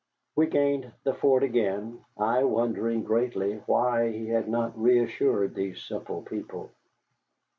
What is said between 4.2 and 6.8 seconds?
had not reassured these simple people.